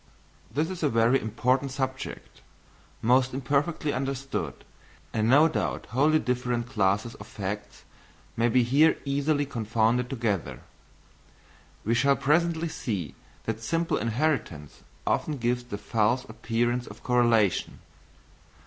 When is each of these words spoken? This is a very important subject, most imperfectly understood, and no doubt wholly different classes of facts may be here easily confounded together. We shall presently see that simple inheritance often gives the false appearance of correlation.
This 0.51 0.71
is 0.71 0.81
a 0.81 0.89
very 0.89 1.21
important 1.21 1.69
subject, 1.69 2.41
most 3.03 3.35
imperfectly 3.35 3.93
understood, 3.93 4.65
and 5.13 5.29
no 5.29 5.47
doubt 5.47 5.85
wholly 5.91 6.17
different 6.17 6.67
classes 6.67 7.13
of 7.13 7.27
facts 7.27 7.83
may 8.35 8.49
be 8.49 8.63
here 8.63 8.97
easily 9.05 9.45
confounded 9.45 10.09
together. 10.09 10.61
We 11.85 11.93
shall 11.93 12.15
presently 12.15 12.67
see 12.67 13.13
that 13.43 13.61
simple 13.61 13.97
inheritance 13.97 14.81
often 15.05 15.37
gives 15.37 15.65
the 15.65 15.77
false 15.77 16.23
appearance 16.25 16.87
of 16.87 17.03
correlation. 17.03 17.77